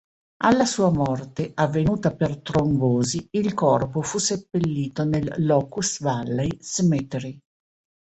[0.43, 7.39] Alla sua morte, avvenuta per trombosi, il corpo fu seppellito nel Locust Valley Cemetery.